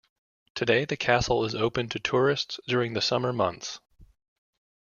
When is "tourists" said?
1.99-2.59